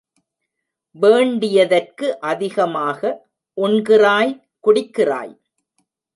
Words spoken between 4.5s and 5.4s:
குடிக்கிறாய்.